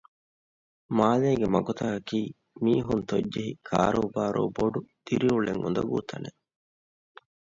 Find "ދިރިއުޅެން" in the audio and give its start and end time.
5.05-5.61